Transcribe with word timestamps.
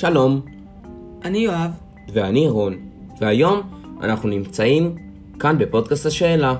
שלום, 0.00 0.40
אני 1.24 1.38
יואב. 1.38 1.70
ואני 2.12 2.48
רון, 2.48 2.76
והיום 3.20 3.60
אנחנו 4.02 4.28
נמצאים 4.28 4.96
כאן 5.38 5.58
בפודקאסט 5.58 6.06
השאלה. 6.06 6.56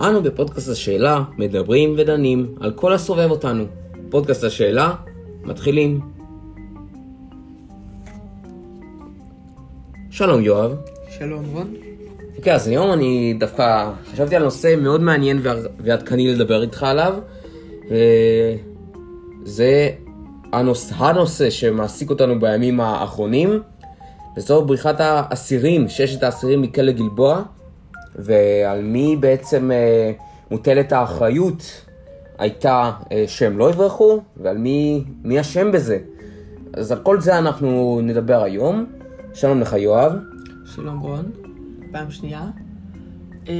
אנו 0.00 0.22
בפודקאסט 0.22 0.68
השאלה 0.68 1.22
מדברים 1.38 1.94
ודנים 1.98 2.54
על 2.60 2.72
כל 2.72 2.92
הסובב 2.92 3.30
אותנו. 3.30 3.64
פודקאסט 4.10 4.44
השאלה, 4.44 4.94
מתחילים. 5.44 6.00
שלום 10.10 10.40
יואב. 10.42 10.74
שלום 11.18 11.44
רון. 11.52 11.74
אוקיי, 12.36 12.54
אז 12.54 12.68
היום 12.68 12.92
אני 12.92 13.36
דווקא 13.40 13.92
חשבתי 14.12 14.36
על 14.36 14.42
נושא 14.42 14.74
מאוד 14.78 15.00
מעניין 15.00 15.40
ועדכני 15.78 16.34
לדבר 16.34 16.62
איתך 16.62 16.82
עליו, 16.82 17.14
וזה 19.42 19.90
הנושא, 20.52 20.94
הנושא 20.94 21.50
שמעסיק 21.50 22.10
אותנו 22.10 22.40
בימים 22.40 22.80
האחרונים, 22.80 23.62
וזו 24.36 24.64
בריחת 24.64 24.96
האסירים, 24.98 25.88
ששת 25.88 26.22
האסירים 26.22 26.62
מכלא 26.62 26.92
גלבוע, 26.92 27.42
ועל 28.16 28.82
מי 28.82 29.16
בעצם 29.20 29.70
אה, 29.70 30.12
מוטלת 30.50 30.92
האחריות 30.92 31.86
הייתה 32.38 32.90
אה, 33.12 33.24
שהם 33.26 33.58
לא 33.58 33.70
יברחו, 33.70 34.20
ועל 34.36 34.58
מי, 34.58 35.04
מי 35.24 35.40
אשם 35.40 35.72
בזה. 35.72 35.98
אז 36.72 36.92
על 36.92 36.98
כל 36.98 37.20
זה 37.20 37.38
אנחנו 37.38 38.00
נדבר 38.02 38.42
היום. 38.42 38.86
שלום 39.34 39.60
לך 39.60 39.72
יואב. 39.72 40.12
שלום 40.64 40.98
רון. 41.00 41.30
פעם 41.92 42.10
שנייה. 42.10 42.42
אה, 43.48 43.54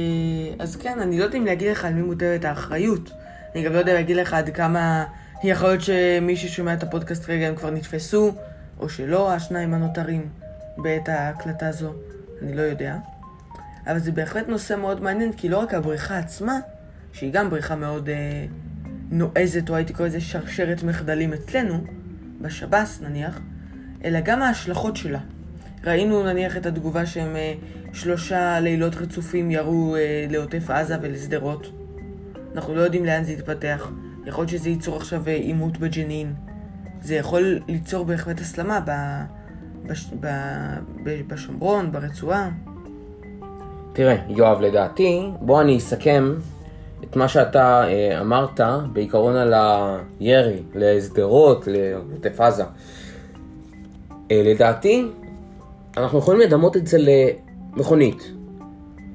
אז 0.59 0.75
כן, 0.75 0.99
אני 0.99 1.19
לא 1.19 1.23
יודע 1.23 1.37
אם 1.37 1.45
להגיד 1.45 1.71
לך 1.71 1.85
על 1.85 1.93
מי 1.93 2.01
מוטלת 2.01 2.45
האחריות. 2.45 3.11
אני 3.55 3.63
גם 3.63 3.73
לא 3.73 3.79
יודע 3.79 3.93
להגיד 3.93 4.17
לך 4.17 4.33
עד 4.33 4.49
כמה... 4.49 5.05
יכול 5.43 5.69
להיות 5.69 5.81
שמי 5.81 6.35
ששומע 6.35 6.73
את 6.73 6.83
הפודקאסט 6.83 7.25
כרגע 7.25 7.47
הם 7.47 7.55
כבר 7.55 7.69
נתפסו, 7.69 8.31
או 8.79 8.89
שלא, 8.89 9.33
השניים 9.33 9.73
הנותרים 9.73 10.29
בעת 10.77 11.09
ההקלטה 11.09 11.67
הזו. 11.67 11.93
אני 12.41 12.53
לא 12.53 12.61
יודע. 12.61 12.95
אבל 13.87 13.99
זה 13.99 14.11
בהחלט 14.11 14.47
נושא 14.47 14.73
מאוד 14.73 15.01
מעניין, 15.01 15.31
כי 15.33 15.49
לא 15.49 15.57
רק 15.57 15.73
הבריכה 15.73 16.17
עצמה, 16.17 16.59
שהיא 17.13 17.33
גם 17.33 17.49
בריכה 17.49 17.75
מאוד 17.75 18.09
אה, 18.09 18.45
נועזת, 19.11 19.69
או 19.69 19.75
הייתי 19.75 19.93
קורא 19.93 20.07
לזה 20.07 20.21
שרשרת 20.21 20.83
מחדלים 20.83 21.33
אצלנו, 21.33 21.83
בשב"ס 22.41 23.01
נניח, 23.01 23.39
אלא 24.03 24.19
גם 24.19 24.41
ההשלכות 24.41 24.97
שלה. 24.97 25.19
ראינו 25.83 26.23
נניח 26.23 26.57
את 26.57 26.65
התגובה 26.65 27.05
שהם 27.05 27.35
אה, 27.35 27.53
שלושה 27.93 28.59
לילות 28.59 28.95
רצופים 28.95 29.51
ירו 29.51 29.95
אה, 29.95 30.25
לעוטף 30.29 30.69
עזה 30.69 30.95
ולשדרות. 31.01 31.71
אנחנו 32.55 32.75
לא 32.75 32.81
יודעים 32.81 33.05
לאן 33.05 33.23
זה 33.23 33.31
יתפתח. 33.31 33.91
יכול 34.25 34.41
להיות 34.41 34.49
שזה 34.49 34.69
ייצור 34.69 34.97
עכשיו 34.97 35.23
אה, 35.27 35.33
עימות 35.33 35.77
בג'נין. 35.77 36.33
זה 37.01 37.15
יכול 37.15 37.59
ליצור 37.67 38.05
בהחלט 38.05 38.39
הסלמה 38.39 38.79
ב... 38.85 38.91
בש... 39.85 40.11
ב... 40.19 40.27
ב... 41.03 41.21
בשומרון, 41.27 41.91
ברצועה. 41.91 42.49
תראה, 43.93 44.15
יואב, 44.27 44.61
לדעתי, 44.61 45.29
בוא 45.39 45.61
אני 45.61 45.77
אסכם 45.77 46.33
את 47.03 47.15
מה 47.15 47.27
שאתה 47.27 47.83
אה, 47.87 48.21
אמרת 48.21 48.59
בעיקרון 48.93 49.35
על 49.35 49.53
הירי 50.19 50.63
לשדרות, 50.75 51.67
לעוטף 51.67 52.41
עזה. 52.41 52.63
אה, 54.31 54.41
לדעתי, 54.45 55.05
אנחנו 55.97 56.19
יכולים 56.19 56.41
לדמות 56.41 56.77
את 56.77 56.87
זה 56.87 56.97
למכונית. 56.99 58.31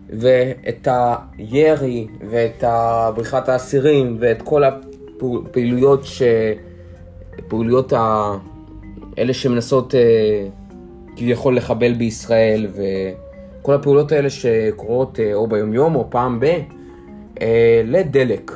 ואת 0.09 0.89
הירי 1.39 2.07
ואת 2.31 2.65
בריחת 3.15 3.49
האסירים 3.49 4.16
ואת 4.21 4.43
כל 4.43 4.65
הפעילויות 5.22 6.04
ש... 6.04 6.22
פעילויות 7.49 7.93
ה... 7.93 8.32
אלה 9.19 9.34
שמנסות 9.34 9.94
אה, 9.94 10.49
כביכול 11.16 11.56
לחבל 11.56 11.93
בישראל 11.93 12.66
וכל 12.72 13.75
הפעולות 13.75 14.12
האלה 14.12 14.31
שקורות 14.31 15.21
אה, 15.21 15.34
או 15.34 15.47
ביומיום 15.47 15.94
או 15.94 16.06
פעם 16.10 16.41
ב... 16.41 16.44
אה, 17.41 17.82
לדלק. 17.84 18.53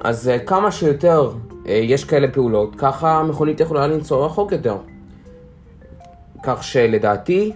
אז 0.00 0.28
אה, 0.28 0.38
כמה 0.38 0.70
שיותר 0.70 1.32
אה, 1.68 1.72
יש 1.72 2.04
כאלה 2.04 2.28
פעולות, 2.28 2.74
ככה 2.78 3.18
המכונית 3.18 3.60
יכולה 3.60 3.86
לנסוע 3.86 4.26
רחוק 4.26 4.52
יותר. 4.52 4.76
כך 6.42 6.64
שלדעתי, 6.64 7.52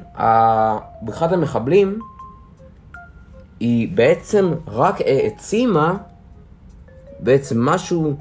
בריחת 1.02 1.32
המחבלים 1.32 1.98
היא 3.60 3.88
בעצם 3.94 4.50
רק 4.66 5.00
העצימה 5.00 5.96
בעצם 7.22 7.64
משהו 7.64 8.14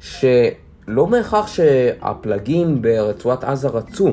שלא 0.00 1.04
בהכרח 1.10 1.46
שהפלגים 1.46 2.82
ברצועת 2.82 3.44
עזה 3.44 3.68
רצו. 3.68 4.12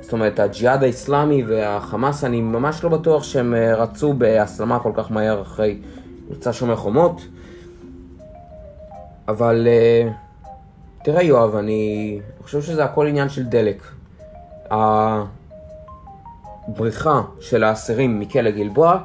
זאת 0.00 0.12
אומרת, 0.12 0.40
הג'יהאד 0.40 0.82
האיסלאמי 0.82 1.44
והחמאס, 1.44 2.24
אני 2.24 2.40
ממש 2.40 2.84
לא 2.84 2.90
בטוח 2.90 3.22
שהם 3.22 3.54
אה, 3.54 3.74
רצו 3.74 4.12
בהסלמה 4.12 4.78
כל 4.78 4.92
כך 4.94 5.10
מהר 5.12 5.42
אחרי 5.42 5.78
מבצע 6.30 6.52
שומר 6.52 6.76
חומות. 6.76 7.20
אבל 9.28 9.68
אה, 9.70 10.08
תראה 11.04 11.22
יואב, 11.22 11.56
אני 11.56 12.20
חושב 12.42 12.62
שזה 12.62 12.84
הכל 12.84 13.06
עניין 13.06 13.28
של 13.28 13.44
דלק. 13.44 13.82
הבריחה 16.68 17.22
של 17.40 17.64
האסירים 17.64 18.20
מכלא 18.20 18.50
גלבוע 18.50 18.98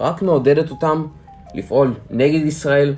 רק 0.00 0.22
מעודדת 0.22 0.70
אותם 0.70 1.06
לפעול 1.54 1.94
נגד 2.10 2.46
ישראל, 2.46 2.94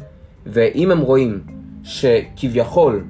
ואם 0.47 0.91
הם 0.91 1.01
רואים 1.01 1.41
שכביכול 1.83 3.05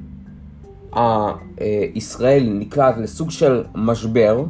ישראל 1.94 2.48
נקלט 2.50 2.98
לסוג 2.98 3.30
של 3.30 3.64
משבר, 3.74 4.44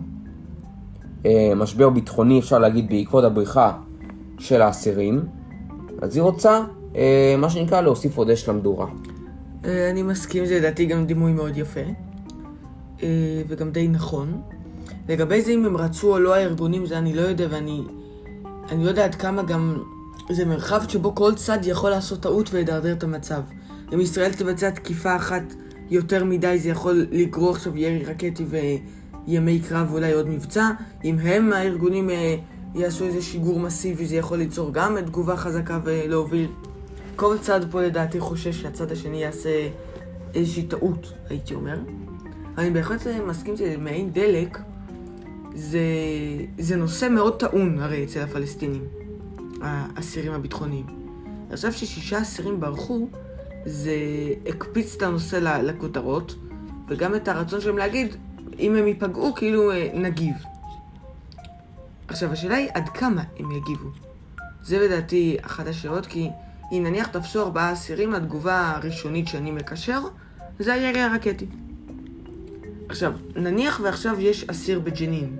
משבר 1.56 1.90
ביטחוני 1.90 2.38
אפשר 2.38 2.58
להגיד 2.58 2.88
בעקבות 2.88 3.24
הבריחה 3.24 3.72
של 4.38 4.62
האסירים, 4.62 5.20
אז 6.02 6.16
היא 6.16 6.22
רוצה, 6.22 6.60
מה 7.38 7.50
שנקרא, 7.50 7.80
להוסיף 7.80 8.16
עוד 8.16 8.30
אש 8.30 8.48
למדורה. 8.48 8.86
אני 9.64 10.02
מסכים, 10.02 10.46
זה 10.46 10.58
לדעתי 10.58 10.86
גם 10.86 11.06
דימוי 11.06 11.32
מאוד 11.32 11.56
יפה, 11.56 11.80
וגם 13.48 13.70
די 13.70 13.88
נכון. 13.88 14.42
לגבי 15.08 15.42
זה 15.42 15.50
אם 15.50 15.64
הם 15.64 15.76
רצו 15.76 16.12
או 16.12 16.18
לא 16.18 16.34
הארגונים, 16.34 16.86
זה 16.86 16.98
אני 16.98 17.14
לא 17.14 17.20
יודע, 17.20 17.46
ואני 17.50 17.82
אני 18.70 18.84
לא 18.84 18.88
יודע 18.88 19.04
עד 19.04 19.14
כמה 19.14 19.42
גם 19.42 19.82
זה 20.30 20.44
מרחב 20.44 20.82
שבו 20.88 21.14
כל 21.14 21.34
צד 21.34 21.58
יכול 21.62 21.90
לעשות 21.90 22.20
טעות 22.20 22.50
ולדרדר 22.52 22.92
את 22.92 23.02
המצב. 23.02 23.40
אם 23.94 24.00
ישראל 24.00 24.32
תבצע 24.32 24.70
תקיפה 24.70 25.16
אחת 25.16 25.42
יותר 25.90 26.24
מדי, 26.24 26.58
זה 26.58 26.68
יכול 26.68 27.06
לגרור 27.10 27.50
עכשיו 27.50 27.76
ירי 27.76 28.04
רקטי 28.04 28.44
וימי 29.26 29.60
קרב 29.60 29.88
ואולי 29.90 30.12
עוד 30.12 30.28
מבצע. 30.28 30.70
אם 31.04 31.18
הם, 31.18 31.52
הארגונים, 31.52 32.10
יעשו 32.74 33.04
איזה 33.04 33.22
שיגור 33.22 33.60
מסיבי, 33.60 34.06
זה 34.06 34.16
יכול 34.16 34.38
ליצור 34.38 34.70
גם 34.72 35.00
תגובה 35.00 35.36
חזקה 35.36 35.80
ולהוביל. 35.84 36.48
כל 37.16 37.36
צד 37.40 37.60
פה 37.70 37.82
לדעתי 37.82 38.20
חושש 38.20 38.62
שהצד 38.62 38.92
השני 38.92 39.22
יעשה 39.22 39.68
איזושהי 40.34 40.62
טעות, 40.62 41.12
הייתי 41.30 41.54
אומר. 41.54 41.78
אני 42.58 42.70
בהחלט 42.70 43.06
מסכים 43.26 43.56
שזה 43.56 43.76
מעין 43.78 44.10
דלק. 44.12 44.58
זה, 45.54 45.80
זה 46.58 46.76
נושא 46.76 47.08
מאוד 47.08 47.38
טעון 47.38 47.78
הרי 47.78 48.04
אצל 48.04 48.20
הפלסטינים, 48.20 48.82
האסירים 49.64 50.32
הביטחוניים. 50.32 50.86
עכשיו 51.50 51.72
ששישה 51.72 52.22
אסירים 52.22 52.60
ברחו, 52.60 53.08
זה 53.64 53.94
הקפיץ 54.46 54.94
את 54.96 55.02
הנושא 55.02 55.36
לכותרות, 55.36 56.34
וגם 56.88 57.14
את 57.14 57.28
הרצון 57.28 57.60
שלהם 57.60 57.78
להגיד, 57.78 58.16
אם 58.58 58.76
הם 58.76 58.86
ייפגעו, 58.86 59.34
כאילו 59.34 59.70
נגיב. 59.94 60.34
עכשיו, 62.08 62.32
השאלה 62.32 62.56
היא 62.56 62.68
עד 62.74 62.88
כמה 62.88 63.22
הם 63.38 63.50
יגיבו. 63.50 63.88
זה 64.62 64.78
לדעתי 64.78 65.36
אחת 65.42 65.66
השאלות, 65.66 66.06
כי 66.06 66.30
אם 66.72 66.82
נניח 66.86 67.06
תפסו 67.06 67.42
ארבעה 67.42 67.72
אסירים, 67.72 68.14
התגובה 68.14 68.70
הראשונית 68.70 69.28
שאני 69.28 69.50
מקשר, 69.50 70.00
זה 70.58 70.72
הירי 70.72 71.00
הרקטי. 71.00 71.46
עכשיו, 72.88 73.12
נניח 73.36 73.80
ועכשיו 73.84 74.20
יש 74.20 74.44
אסיר 74.44 74.80
בג'נין, 74.80 75.36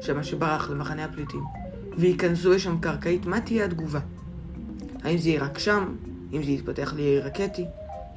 שמה 0.00 0.24
שברח 0.24 0.70
למחנה 0.70 1.04
הפליטים, 1.04 1.44
וייכנסו 1.98 2.52
לשם 2.52 2.78
קרקעית, 2.80 3.26
מה 3.26 3.40
תהיה 3.40 3.64
התגובה? 3.64 4.00
האם 5.04 5.18
זה 5.18 5.28
יהיה 5.28 5.44
רק 5.44 5.58
שם? 5.58 5.94
אם 6.32 6.42
זה 6.42 6.50
יתפתח 6.50 6.92
לירי 6.96 7.20
רקטי? 7.20 7.64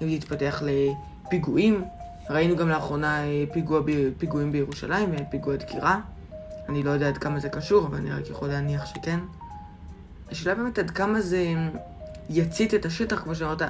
אם 0.02 0.08
זה 0.08 0.14
יתפתח 0.14 0.64
לפיגועים? 0.66 1.84
ראינו 2.30 2.56
גם 2.56 2.70
לאחרונה 2.70 3.22
פיגוע, 3.54 3.82
פיגועים 4.18 4.52
בירושלים, 4.52 5.10
פיגוע 5.32 5.56
דקירה. 5.56 6.00
אני 6.70 6.84
לא 6.84 6.90
יודע 6.90 7.08
עד 7.08 7.18
כמה 7.18 7.40
זה 7.40 7.50
קשור, 7.50 7.88
אבל 7.88 7.98
אני 7.98 8.12
רק 8.12 8.30
יכול 8.30 8.48
להניח 8.48 8.86
שכן. 8.86 9.20
השאלה 10.32 10.56
באמת 10.56 10.80
עד 10.80 10.92
כמה 10.92 11.22
זה 11.22 11.54
יצית 12.30 12.74
את 12.74 12.86
השטח, 12.86 13.22
כמו 13.24 13.36
שאמרת, 13.36 13.62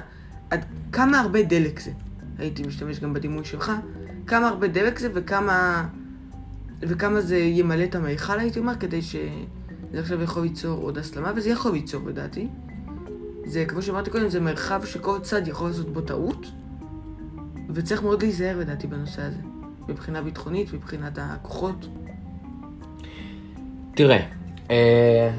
עד 0.50 0.64
כמה 0.92 1.20
הרבה 1.20 1.42
דלק 1.42 1.80
זה. 1.80 1.90
הייתי 2.38 2.62
משתמש 2.62 3.00
גם 3.00 3.14
בדימוי 3.14 3.44
שלך. 3.44 3.72
כמה 4.26 4.48
הרבה 4.48 4.68
דלק 4.68 4.98
זה 4.98 5.08
וכמה, 5.14 5.88
וכמה 6.80 7.20
זה 7.20 7.38
ימלא 7.38 7.84
את 7.84 7.94
המיכל, 7.94 8.40
הייתי 8.40 8.58
אומר, 8.58 8.76
כדי 8.80 9.00
שזה 9.92 10.00
עכשיו 10.00 10.22
יכול 10.22 10.42
ליצור 10.42 10.82
עוד 10.82 10.98
הסלמה, 10.98 11.32
וזה 11.36 11.50
יכול 11.50 11.72
ליצור 11.72 12.00
לדעתי. 12.06 12.48
זה, 13.44 13.64
כמו 13.64 13.82
שאמרתי 13.82 14.10
קודם, 14.10 14.28
זה 14.28 14.40
מרחב 14.40 14.84
שכל 14.84 15.18
צד 15.22 15.48
יכול 15.48 15.68
לעשות 15.68 15.92
בו 15.92 16.00
טעות, 16.00 16.46
וצריך 17.70 18.02
מאוד 18.02 18.22
להיזהר 18.22 18.58
לדעתי 18.58 18.86
בנושא 18.86 19.22
הזה. 19.22 19.36
מבחינה 19.88 20.22
ביטחונית, 20.22 20.72
מבחינת 20.72 21.18
הכוחות? 21.20 21.86
תראה, 23.94 24.26
אה, 24.70 25.30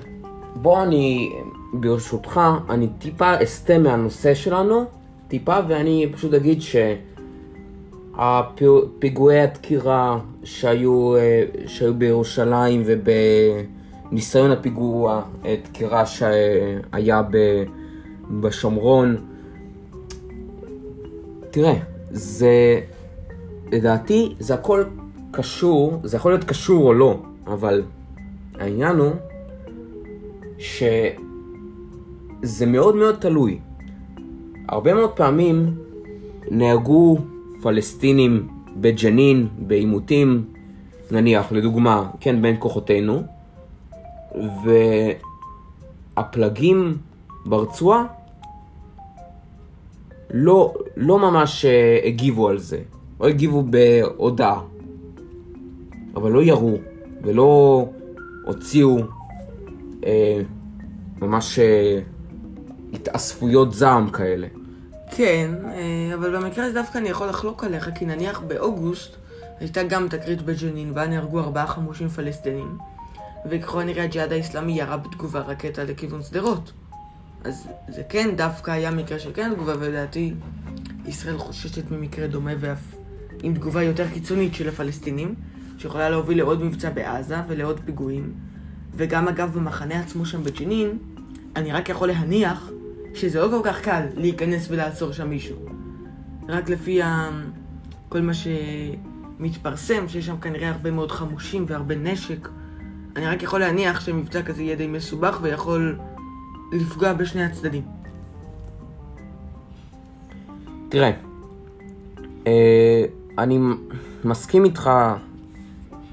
בוא 0.55 0.83
אני, 0.83 1.33
ברשותך, 1.73 2.41
אני 2.69 2.87
טיפה 2.99 3.43
אסטה 3.43 3.77
מהנושא 3.77 4.33
שלנו, 4.33 4.85
טיפה, 5.27 5.57
ואני 5.67 6.09
פשוט 6.13 6.33
אגיד 6.33 6.59
שהפיגועי 8.15 9.41
הדקירה 9.41 10.19
שהיו, 10.43 11.15
אה, 11.15 11.43
שהיו 11.67 11.93
בירושלים 11.93 12.83
ובניסיון 14.13 14.51
הפיגוע 14.51 15.21
דקירה 15.63 16.05
שהיה 16.05 17.21
בשומרון, 18.31 19.15
תראה, 21.51 21.73
זה, 22.11 22.79
לדעתי, 23.71 24.35
זה 24.39 24.53
הכל 24.53 24.83
קשור, 25.31 25.99
זה 26.03 26.17
יכול 26.17 26.31
להיות 26.31 26.43
קשור 26.43 26.87
או 26.87 26.93
לא, 26.93 27.19
אבל 27.47 27.83
העניין 28.55 28.95
הוא 28.95 29.11
שזה 30.57 31.15
מאוד 32.67 32.95
מאוד 32.95 33.15
תלוי. 33.15 33.59
הרבה 34.69 34.93
מאוד 34.93 35.09
פעמים 35.09 35.75
נהרגו 36.51 37.17
פלסטינים 37.61 38.47
בג'נין, 38.75 39.47
בעימותים, 39.57 40.45
נניח, 41.11 41.51
לדוגמה, 41.51 42.09
כן, 42.19 42.41
בין 42.41 42.55
כוחותינו, 42.59 43.32
והפלגים 46.15 46.97
ברצועה 47.45 48.05
לא, 50.31 50.73
לא 50.97 51.19
ממש 51.19 51.65
אה, 51.65 51.99
הגיבו 52.03 52.49
על 52.49 52.57
זה, 52.57 52.79
לא 53.19 53.27
הגיבו 53.27 53.63
בהודעה, 53.63 54.61
אבל 56.15 56.31
לא 56.31 56.43
ירו 56.43 56.77
ולא 57.21 57.85
הוציאו 58.45 58.97
אה, 60.05 60.41
ממש 61.21 61.59
אה, 61.59 61.99
התאספויות 62.93 63.73
זעם 63.73 64.09
כאלה. 64.09 64.47
כן, 65.15 65.51
אה, 65.65 66.15
אבל 66.15 66.37
במקרה 66.37 66.65
הזה 66.65 66.73
דווקא 66.73 66.97
אני 66.97 67.09
יכול 67.09 67.27
לחלוק 67.27 67.63
עליך, 67.63 67.89
כי 67.95 68.05
נניח 68.05 68.39
באוגוסט 68.39 69.15
הייתה 69.59 69.83
גם 69.83 70.07
תקרית 70.07 70.41
בג'נין, 70.41 70.93
בה 70.93 71.07
נהרגו 71.07 71.39
ארבעה 71.39 71.67
חמושים 71.67 72.09
פלסטינים, 72.09 72.77
וככל 73.49 73.81
הנראה 73.81 74.03
הג'יהאד 74.03 74.31
האיסלאמי 74.31 74.79
ירה 74.79 74.97
בתגובה 74.97 75.39
רקטה 75.39 75.83
לכיוון 75.83 76.21
שדרות. 76.21 76.71
אז 77.43 77.67
זה 77.87 78.01
כן 78.09 78.35
דווקא 78.35 78.71
היה 78.71 78.91
מקרה 78.91 79.19
של 79.19 79.31
כן 79.33 79.53
תגובה, 79.53 79.73
ולדעתי 79.79 80.33
ישראל 81.05 81.37
חוששת 81.37 81.91
ממקרה 81.91 82.27
דומה 82.27 82.51
ואף 82.59 82.95
עם 83.43 83.53
תגובה 83.53 83.83
יותר 83.83 84.09
קיצונית 84.09 84.53
של 84.55 84.69
הפלסטינים, 84.69 85.35
שיכולה 85.77 86.09
להוביל 86.09 86.37
לעוד 86.37 86.63
מבצע 86.63 86.89
בעזה 86.89 87.35
ולעוד 87.47 87.79
פיגועים. 87.85 88.33
וגם 88.95 89.27
אגב 89.27 89.53
במחנה 89.53 89.99
עצמו 89.99 90.25
שם 90.25 90.43
בג'נין, 90.43 90.97
אני 91.55 91.71
רק 91.71 91.89
יכול 91.89 92.07
להניח 92.07 92.69
שזה 93.13 93.41
לא 93.41 93.47
כל 93.49 93.61
כך 93.63 93.81
קל 93.81 94.05
להיכנס 94.15 94.67
ולעצור 94.69 95.11
שם 95.11 95.29
מישהו. 95.29 95.57
רק 96.47 96.69
לפי 96.69 97.01
ה... 97.01 97.29
כל 98.09 98.21
מה 98.21 98.31
שמתפרסם, 98.33 100.07
שיש 100.07 100.25
שם 100.25 100.37
כנראה 100.37 100.69
הרבה 100.69 100.91
מאוד 100.91 101.11
חמושים 101.11 101.65
והרבה 101.67 101.95
נשק, 101.95 102.49
אני 103.15 103.27
רק 103.27 103.43
יכול 103.43 103.59
להניח 103.59 104.01
שמבצע 104.01 104.41
כזה 104.41 104.63
יהיה 104.63 104.75
די 104.75 104.87
מסובך 104.87 105.39
ויכול 105.41 105.99
לפגוע 106.71 107.13
בשני 107.13 107.43
הצדדים. 107.43 107.83
תראה, 110.89 111.11
אה, 112.47 113.03
אני 113.37 113.59
מסכים 114.23 114.65
איתך, 114.65 114.89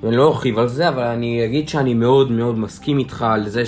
ואני 0.03 0.17
לא 0.17 0.29
ארחיב 0.29 0.59
על 0.59 0.69
זה, 0.69 0.89
אבל 0.89 1.03
אני 1.03 1.45
אגיד 1.45 1.69
שאני 1.69 1.95
מאוד 1.95 2.31
מאוד 2.31 2.59
מסכים 2.59 2.99
איתך 2.99 3.23
על 3.23 3.49
זה 3.49 3.63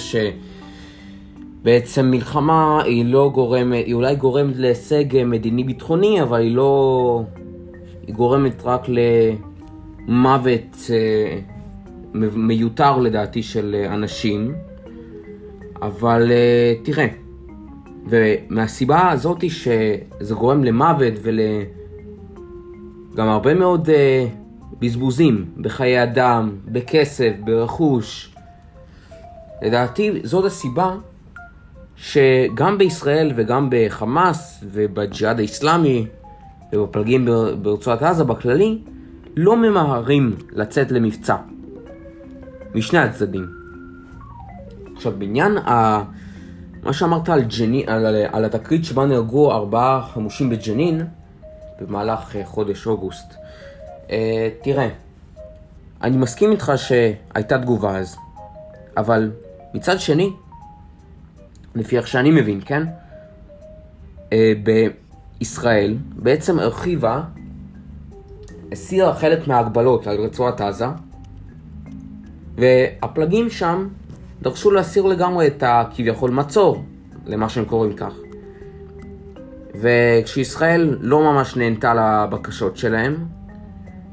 שבעצם 1.62 2.10
מלחמה 2.10 2.82
היא 2.82 3.04
לא 3.04 3.30
גורמת, 3.34 3.86
היא 3.86 3.94
אולי 3.94 4.16
גורמת 4.16 4.56
להישג 4.56 5.24
מדיני-ביטחוני, 5.24 6.22
אבל 6.22 6.40
היא 6.40 6.56
לא... 6.56 7.22
היא 8.06 8.14
גורמת 8.14 8.62
רק 8.64 8.86
למוות 10.08 10.76
אה, 10.90 11.38
מיותר 12.14 12.98
לדעתי 12.98 13.42
של 13.42 13.86
אנשים. 13.90 14.54
אבל 15.82 16.28
uh, 16.28 16.84
תראה, 16.84 17.06
ומהסיבה 18.06 19.10
הזאתי 19.10 19.50
שזה 19.50 20.34
גורם 20.34 20.64
למוות 20.64 21.14
ולגם 21.22 21.58
הרבה 23.28 23.54
מאוד 23.54 23.88
uh, 23.88 23.92
בזבוזים 24.78 25.44
בחיי 25.56 26.02
אדם, 26.02 26.56
בכסף, 26.64 27.32
ברכוש, 27.44 28.34
לדעתי 29.62 30.20
זאת 30.24 30.44
הסיבה 30.44 30.94
שגם 31.96 32.78
בישראל 32.78 33.32
וגם 33.36 33.68
בחמאס 33.70 34.64
ובג'יהאד 34.72 35.38
האיסלאמי 35.38 36.06
ובפלגים 36.72 37.28
ברצועת 37.62 38.02
עזה 38.02 38.24
בכללי 38.24 38.78
לא 39.36 39.56
ממהרים 39.56 40.36
לצאת 40.52 40.92
למבצע 40.92 41.36
משני 42.74 42.98
הצדדים. 42.98 43.46
עכשיו, 44.96 45.12
בעניין 45.18 45.58
ה... 45.58 46.02
מה 46.82 46.92
שאמרת 46.92 47.28
על, 47.28 47.42
ג'ני... 47.42 47.84
על, 47.86 48.06
על 48.32 48.44
התקרית 48.44 48.84
שבה 48.84 49.06
נהרגו 49.06 49.52
ארבעה 49.52 50.08
חמושים 50.12 50.50
בג'נין 50.50 51.06
במהלך 51.80 52.36
אה, 52.36 52.44
חודש 52.44 52.86
אוגוסט, 52.86 53.34
אה, 54.10 54.48
תראה, 54.62 54.88
אני 56.02 56.16
מסכים 56.16 56.52
איתך 56.52 56.72
שהייתה 56.76 57.58
תגובה 57.58 57.98
אז, 57.98 58.16
אבל 58.96 59.30
מצד 59.74 60.00
שני, 60.00 60.30
לפי 61.74 61.96
איך 61.96 62.06
שאני 62.06 62.30
מבין, 62.30 62.60
כן? 62.64 62.82
אה, 64.32 64.52
בישראל 65.40 65.96
בעצם 66.16 66.58
הרחיבה, 66.58 67.22
הסירה 68.72 69.14
חלק 69.14 69.48
מההגבלות 69.48 70.06
על 70.06 70.16
רצועת 70.16 70.60
עזה, 70.60 70.86
והפלגים 72.56 73.50
שם 73.50 73.88
דרשו 74.42 74.70
להסיר 74.70 75.06
לגמרי 75.06 75.46
את 75.46 75.62
הכביכול 75.66 76.30
מצור, 76.30 76.84
למה 77.26 77.48
שהם 77.48 77.64
קוראים 77.64 77.92
כך. 77.92 78.14
וכשישראל 79.74 80.98
לא 81.00 81.20
ממש 81.20 81.56
נהנתה 81.56 81.94
לבקשות 81.94 82.76
שלהם, 82.76 83.16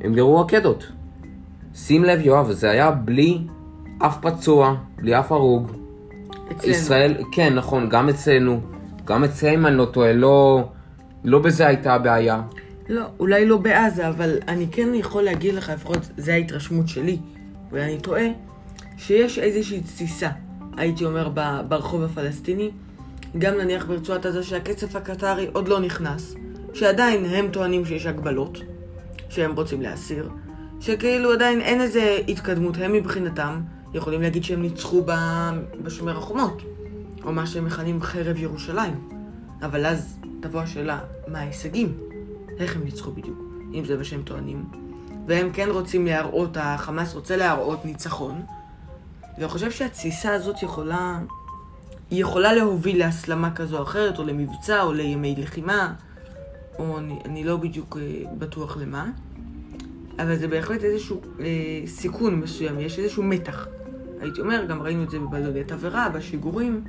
הם 0.01 0.13
גרו 0.13 0.39
רקטות. 0.39 0.91
שים 1.75 2.03
לב 2.03 2.19
יואב, 2.21 2.51
זה 2.51 2.69
היה 2.69 2.91
בלי 2.91 3.41
אף 3.99 4.17
פצוע, 4.21 4.75
בלי 4.95 5.19
אף 5.19 5.31
הרוג. 5.31 5.71
אצלנו. 6.51 6.73
ישראל, 6.73 7.17
כן 7.31 7.53
נכון, 7.55 7.89
גם 7.89 8.09
אצלנו, 8.09 8.59
גם 9.05 9.23
אצלם 9.23 9.65
אני 9.65 9.77
לא 9.77 9.85
טועה, 9.85 10.13
לא, 10.13 10.69
לא 11.23 11.39
בזה 11.39 11.67
הייתה 11.67 11.93
הבעיה. 11.93 12.41
לא, 12.89 13.05
אולי 13.19 13.45
לא 13.45 13.57
בעזה, 13.57 14.09
אבל 14.09 14.37
אני 14.47 14.67
כן 14.71 14.89
יכול 14.93 15.23
להגיד 15.23 15.53
לך, 15.53 15.69
לפחות 15.69 16.09
זו 16.17 16.31
ההתרשמות 16.31 16.87
שלי, 16.87 17.17
ואני 17.71 17.99
טועה, 17.99 18.25
שיש 18.97 19.39
איזושהי 19.39 19.81
תסיסה, 19.81 20.29
הייתי 20.77 21.05
אומר, 21.05 21.29
ברחוב 21.67 22.03
הפלסטיני, 22.03 22.71
גם 23.38 23.57
נניח 23.57 23.85
ברצועת 23.85 24.25
עזה 24.25 24.43
שהכסף 24.43 24.95
הקטרי 24.95 25.47
עוד 25.53 25.67
לא 25.67 25.79
נכנס, 25.79 26.35
שעדיין 26.73 27.25
הם 27.25 27.49
טוענים 27.51 27.85
שיש 27.85 28.05
הגבלות, 28.05 28.57
שהם 29.29 29.55
רוצים 29.55 29.81
להסיר, 29.81 30.29
שכאילו 30.79 31.31
עדיין 31.31 31.61
אין 31.61 31.81
איזה 31.81 32.19
התקדמות, 32.27 32.75
הם 32.77 32.93
מבחינתם 32.93 33.61
יכולים 33.93 34.21
להגיד 34.21 34.43
שהם 34.43 34.61
ניצחו 34.61 35.03
בשומר 35.83 36.17
החומות, 36.17 36.61
או 37.23 37.31
מה 37.31 37.47
שהם 37.47 37.65
מכנים 37.65 38.01
חרב 38.01 38.38
ירושלים. 38.38 38.93
אבל 39.61 39.85
אז 39.85 40.17
תבוא 40.39 40.61
השאלה, 40.61 40.99
מה 41.27 41.39
ההישגים? 41.39 41.97
איך 42.59 42.75
הם 42.75 42.83
ניצחו 42.83 43.11
בדיוק, 43.11 43.39
אם 43.73 43.85
זה 43.85 43.97
מה 43.97 44.03
שהם 44.03 44.21
טוענים? 44.21 44.88
והם 45.29 45.50
כן 45.53 45.69
רוצים 45.71 46.05
להראות, 46.05 46.57
החמאס 46.59 47.13
רוצה 47.13 47.38
להראות 47.38 47.86
ניצחון, 47.86 48.41
ואני 49.38 49.48
חושב 49.48 49.71
שהתסיסה 49.71 50.33
הזאת 50.33 50.63
יכולה... 50.63 51.19
היא 52.12 52.21
יכולה 52.21 52.53
להוביל 52.53 53.00
להסלמה 53.00 53.55
כזו 53.55 53.77
או 53.77 53.83
אחרת, 53.83 54.19
או 54.19 54.24
למבצע, 54.24 54.81
או 54.81 54.93
לימי 54.93 55.36
לחימה, 55.38 55.93
או 56.79 56.98
אני, 56.98 57.19
אני 57.25 57.43
לא 57.43 57.57
בדיוק 57.57 57.98
אה, 57.98 58.31
בטוח 58.38 58.77
למה. 58.77 59.09
אבל 60.19 60.36
זה 60.36 60.48
בהחלט 60.48 60.83
איזשהו 60.83 61.21
אה, 61.39 61.45
סיכון 61.88 62.36
מסוים, 62.36 62.79
יש 62.79 63.00
איזשהו 63.00 63.24
מתח. 63.24 63.67
הייתי 64.21 64.41
אומר, 64.41 64.65
גם 64.65 64.81
ראינו 64.81 65.03
את 65.03 65.09
זה 65.09 65.19
בבלוני 65.19 65.63
תבערה, 65.63 66.09
בשיגורים. 66.09 66.83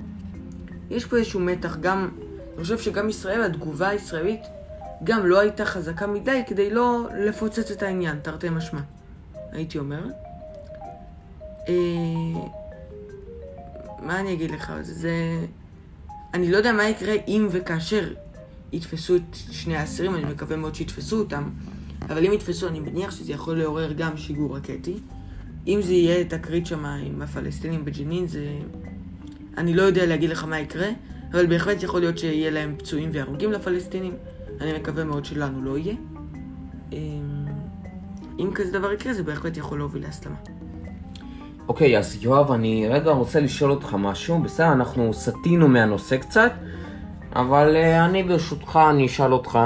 יש 0.90 1.04
פה 1.04 1.16
איזשהו 1.16 1.40
מתח, 1.40 1.76
גם, 1.76 2.08
אני 2.54 2.62
חושב 2.62 2.78
שגם 2.78 3.08
ישראל, 3.08 3.42
התגובה 3.42 3.88
הישראלית, 3.88 4.42
גם 5.04 5.26
לא 5.26 5.40
הייתה 5.40 5.64
חזקה 5.64 6.06
מדי 6.06 6.42
כדי 6.46 6.70
לא 6.70 7.06
לפוצץ 7.26 7.70
את 7.70 7.82
העניין, 7.82 8.18
תרתי 8.22 8.48
משמע, 8.48 8.80
הייתי 9.52 9.78
אומר. 9.78 10.02
אה, 11.68 11.74
מה 14.02 14.20
אני 14.20 14.32
אגיד 14.32 14.50
לך? 14.50 14.72
זה... 14.82 15.12
אני 16.34 16.50
לא 16.50 16.56
יודע 16.56 16.72
מה 16.72 16.88
יקרה 16.88 17.14
אם 17.28 17.48
וכאשר 17.50 18.14
יתפסו 18.72 19.16
את 19.16 19.22
שני 19.32 19.76
האסירים, 19.76 20.14
אני 20.14 20.24
מקווה 20.24 20.56
מאוד 20.56 20.74
שיתפסו 20.74 21.18
אותם, 21.18 21.50
אבל 22.02 22.26
אם 22.26 22.32
יתפסו, 22.32 22.68
אני 22.68 22.80
מניח 22.80 23.10
שזה 23.10 23.32
יכול 23.32 23.58
לעורר 23.58 23.92
גם 23.92 24.16
שיגור 24.16 24.56
רקטי. 24.56 25.00
אם 25.66 25.80
זה 25.82 25.92
יהיה 25.92 26.24
תקרית 26.24 26.66
שם 26.66 26.84
עם 26.84 27.22
הפלסטינים 27.22 27.84
בג'נין, 27.84 28.26
זה... 28.26 28.46
אני 29.56 29.74
לא 29.74 29.82
יודע 29.82 30.06
להגיד 30.06 30.30
לך 30.30 30.44
מה 30.44 30.60
יקרה, 30.60 30.88
אבל 31.32 31.46
בהחלט 31.46 31.82
יכול 31.82 32.00
להיות 32.00 32.18
שיהיה 32.18 32.50
להם 32.50 32.74
פצועים 32.78 33.10
והרוגים 33.12 33.52
לפלסטינים. 33.52 34.14
אני 34.60 34.78
מקווה 34.78 35.04
מאוד 35.04 35.24
שלנו 35.24 35.62
לא 35.62 35.78
יהיה. 35.78 35.94
אמ, 36.92 36.98
אם 38.38 38.50
כזה 38.54 38.78
דבר 38.78 38.92
יקרה, 38.92 39.14
זה 39.14 39.22
בהחלט 39.22 39.56
יכול 39.56 39.78
להוביל 39.78 40.02
להסלמה. 40.02 40.36
אוקיי, 41.68 41.98
אז 41.98 42.16
יואב, 42.20 42.52
אני 42.52 42.88
רגע 42.88 43.10
רוצה 43.10 43.40
לשאול 43.40 43.70
אותך 43.70 43.96
משהו. 43.98 44.38
בסדר, 44.38 44.72
אנחנו 44.72 45.14
סטינו 45.14 45.68
מהנושא 45.68 46.16
קצת, 46.16 46.52
אבל 47.36 47.76
uh, 47.76 48.04
אני 48.10 48.22
ברשותך, 48.22 48.78
אני 48.90 49.06
אשאל 49.06 49.32
אותך. 49.32 49.58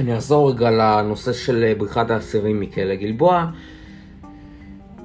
אני 0.00 0.16
אחזור 0.16 0.50
רגע 0.50 0.70
לנושא 0.70 1.32
של 1.32 1.64
אה, 1.64 1.74
בריחת 1.78 2.10
האסירים 2.10 2.60
מכלא 2.60 2.94
גלבוע. 2.94 3.46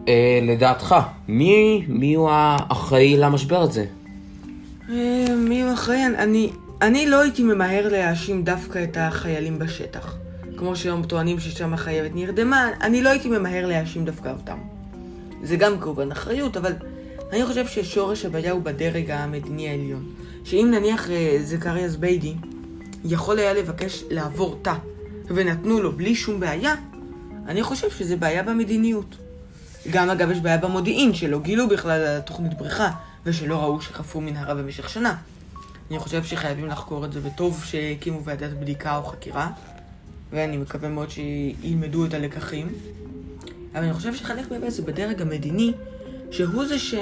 Uh, 0.06 0.10
לדעתך, 0.42 0.96
מי, 1.28 1.86
מי 1.88 2.14
הוא 2.14 2.30
האחראי 2.32 3.18
למשבר 3.18 3.62
הזה? 3.62 3.86
מי 5.38 5.64
הוא 5.64 5.74
אחראי? 5.74 6.06
אני, 6.06 6.52
אני 6.82 7.10
לא 7.10 7.22
הייתי 7.22 7.44
ממהר 7.44 7.90
להאשים 7.90 8.44
דווקא 8.44 8.84
את 8.84 8.98
החיילים 9.00 9.60
בשטח. 9.60 10.16
כמו 10.58 10.76
שהיום 10.76 11.04
טוענים 11.04 11.40
ששם 11.40 11.74
החייבת 11.74 12.12
נרדמה, 12.14 12.70
אני 12.82 13.02
לא 13.02 13.10
הייתי 13.10 13.30
ממהר 13.30 13.66
להאשים 13.66 14.06
דווקא 14.06 14.30
אותם. 14.30 14.58
זה 15.44 15.56
גם 15.56 15.80
כמובן 15.80 16.12
אחריות, 16.12 16.58
אבל 16.58 16.74
אני 17.32 17.46
חושב 17.46 17.68
ששורש 17.68 18.26
הבעיה 18.26 18.52
הוא 18.52 18.62
בדרג 18.62 19.12
המדיני 19.12 19.70
העליון. 19.70 20.06
שאם 20.44 20.72
נניח 20.72 21.10
אה, 21.10 21.38
זכריה 21.44 21.90
זביידי 21.90 22.34
יכול 23.06 23.40
היה 23.40 23.54
לבקש 23.54 24.04
לעבור 24.10 24.60
תא, 24.62 24.74
ונתנו 25.28 25.82
לו 25.82 25.92
בלי 25.92 26.16
שום 26.16 26.40
בעיה, 26.40 26.76
אני 27.48 27.64
חושב 27.64 27.90
שזה 27.90 28.16
בעיה 28.16 28.44
במדיניות. 28.44 29.16
גם 29.92 30.10
אגב 30.10 30.32
יש 30.32 30.40
בעיה 30.40 30.58
במודיעין, 30.58 31.14
שלא 31.14 31.40
גילו 31.40 31.68
בכלל 31.70 32.02
על 32.02 32.18
התוכנית 32.18 32.58
בריכה, 32.58 32.92
ושלא 33.26 33.56
ראו 33.56 33.82
שחפרו 33.82 34.22
מנהרה 34.22 34.56
במשך 34.56 34.90
שנה. 34.90 35.16
אני 35.92 36.00
חושב 36.00 36.24
שחייבים 36.24 36.68
לחקור 36.68 37.06
את 37.06 37.14
זה, 37.14 37.20
וטוב 37.24 37.64
שהקימו 37.66 38.24
ועדת 38.24 38.52
בדיקה 38.52 38.98
או 38.98 39.04
חקירה, 39.04 39.52
ואני 40.32 40.58
מקווה 40.58 40.90
מאוד 40.90 41.10
שילמדו 41.10 42.06
את 42.06 42.14
הלקחים. 42.14 42.68
אבל 43.74 43.84
אני 43.84 43.94
חושב 43.94 44.16
שחלק 44.16 44.48
באמת 44.48 44.72
זה 44.72 44.82
בדרג 44.82 45.22
המדיני, 45.22 45.74
שהוא 46.32 46.66
זה 46.66 46.80
ש... 46.80 46.96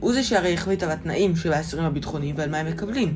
הוא 0.00 0.12
זה 0.12 0.22
שהרי 0.22 0.54
החליט 0.54 0.82
על 0.82 0.90
התנאים 0.90 1.36
של 1.36 1.52
האסירים 1.52 1.84
הביטחוניים 1.84 2.34
ועל 2.38 2.50
מה 2.50 2.58
הם 2.58 2.66
מקבלים. 2.66 3.14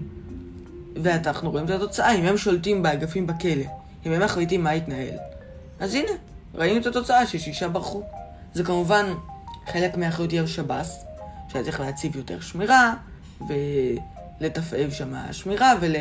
ואנחנו 1.02 1.50
רואים 1.50 1.64
את 1.66 1.71
התוצאה, 1.71 2.14
אם 2.14 2.25
הם 2.25 2.37
שולטים 2.37 2.83
באגפים 2.83 3.26
בכלא, 3.26 3.64
אם 4.07 4.12
הם 4.12 4.23
מחליטים 4.23 4.64
מה 4.64 4.75
יתנהל, 4.75 5.14
אז 5.81 5.95
הנה, 5.95 6.12
ראינו 6.54 6.81
את 6.81 6.87
התוצאה 6.87 7.26
ששישה 7.26 7.69
ברחו. 7.69 8.02
זה 8.54 8.64
כמובן 8.64 9.07
חלק 9.73 9.97
מהאחריות 9.97 10.33
על 10.33 10.47
שב"ס, 10.47 11.04
שהיה 11.49 11.64
צריך 11.64 11.81
להציב 11.81 12.16
יותר 12.16 12.40
שמירה, 12.40 12.95
ולתפעל 13.49 14.90
שם 14.90 15.14
השמירה, 15.14 15.72
ול... 15.80 15.94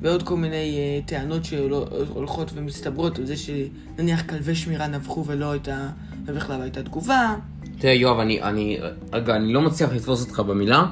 ועוד 0.00 0.22
כל 0.22 0.36
מיני 0.36 0.78
uh, 1.04 1.08
טענות 1.08 1.44
שהולכות 1.44 2.50
ומסתברות 2.54 3.18
על 3.18 3.26
זה 3.26 3.34
שנניח 3.36 4.22
כלבי 4.22 4.54
שמירה 4.54 4.86
נבחו 4.86 5.24
ולא 5.26 5.52
הייתה, 5.52 5.88
ובכלל 6.26 6.58
לא 6.58 6.62
הייתה 6.62 6.82
תגובה. 6.82 7.34
תראה 7.78 7.92
יואב, 7.92 8.18
אני, 8.18 8.42
אני, 8.42 8.78
רגע, 9.12 9.36
אני 9.36 9.52
לא 9.52 9.62
מצליח 9.62 9.92
לתפוס 9.92 10.24
אותך 10.24 10.40
במילה. 10.40 10.86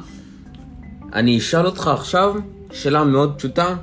אני 1.12 1.38
אשאל 1.38 1.66
אותך 1.66 1.88
עכשיו 1.88 2.34
שאלה 2.72 3.04
מאוד 3.04 3.38
פשוטה. 3.38 3.76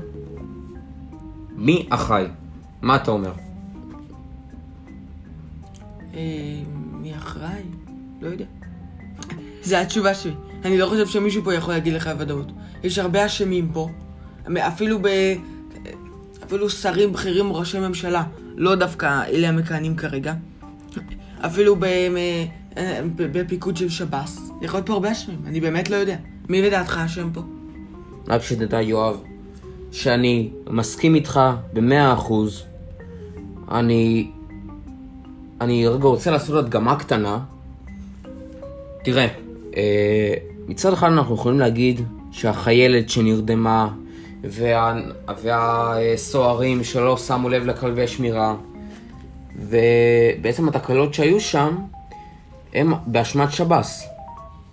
מי 1.56 1.88
אחראי? 1.90 2.26
מה 2.82 2.96
אתה 2.96 3.12
אומר? 3.12 3.34
אה, 6.14 6.20
מי 6.92 7.16
אחראי? 7.16 7.62
לא 8.22 8.28
יודע. 8.28 8.46
זה 9.62 9.82
התשובה 9.82 10.14
שלי. 10.14 10.34
אני 10.66 10.78
לא 10.78 10.86
חושב 10.86 11.08
שמישהו 11.08 11.44
פה 11.44 11.54
יכול 11.54 11.74
להגיד 11.74 11.94
לך 11.94 12.10
ודאות. 12.18 12.52
יש 12.84 13.00
הרבה 13.00 13.26
אשמים 13.26 13.70
פה. 13.74 13.90
אפילו 14.58 15.00
ב... 15.02 15.08
אפילו 16.44 16.70
שרים 16.70 17.14
בכירים 17.14 17.50
או 17.50 17.56
ראשי 17.56 17.80
ממשלה. 17.80 18.24
לא 18.56 18.76
דווקא 18.76 19.24
אלה 19.28 19.50
המכהנים 19.50 19.96
כרגע. 19.96 20.34
אפילו 21.46 21.76
ב... 21.80 21.86
בפיקוד 23.16 23.78
של 23.78 23.90
שב"ס. 23.90 24.52
יכול 24.62 24.78
להיות 24.78 24.88
פה 24.88 24.94
הרבה 24.94 25.12
אשמים, 25.12 25.40
אני 25.46 25.62
באמת 25.62 25.90
לא 25.90 25.96
יודע. 25.96 26.16
מי 26.50 26.62
לדעתך 26.62 27.00
אשם 27.06 27.30
פה? 27.34 27.42
רק 28.28 28.42
שתדע, 28.42 28.82
יואב, 28.82 29.22
שאני 29.92 30.50
מסכים 30.70 31.16
איתך 31.16 31.40
במאה 31.74 32.14
אחוז. 32.14 32.64
אני... 33.72 34.32
אני 35.62 35.88
רגע 35.88 36.08
רוצה 36.08 36.32
לעשות 36.32 36.66
הדגמה 36.66 36.96
קטנה. 36.96 37.40
תראה, 39.04 39.28
אה, 39.78 40.34
מצד 40.68 40.94
אחד 40.94 41.08
אנחנו 41.08 41.36
יכולים 41.36 41.60
להגיד 41.60 42.02
שהחיילת 42.32 43.10
שנרדמה 43.10 43.90
וה, 44.44 45.02
והסוהרים 45.42 46.84
שלא 46.84 47.18
שמו 47.18 47.50
לב 47.50 47.66
לכלבי 47.66 48.08
שמירה 48.08 48.56
ובעצם 49.56 50.68
התקלות 50.68 51.14
שהיו 51.14 51.40
שם 51.40 51.76
הם 52.74 52.94
באשמת 53.08 53.52
שב"ס. 53.52 54.08